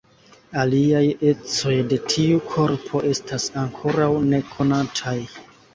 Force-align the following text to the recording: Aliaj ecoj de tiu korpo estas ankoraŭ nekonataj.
Aliaj 0.61 1.03
ecoj 1.33 1.75
de 1.91 2.01
tiu 2.15 2.41
korpo 2.55 3.05
estas 3.13 3.49
ankoraŭ 3.67 4.13
nekonataj. 4.35 5.19